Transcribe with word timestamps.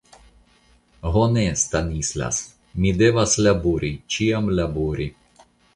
Ho 1.11 1.25
ne, 1.33 1.43
Stanislas, 1.65 2.41
mi 2.81 2.97
devas 3.05 3.39
labori, 3.49 3.95
ĉiam 4.17 4.55
labori. 4.63 5.13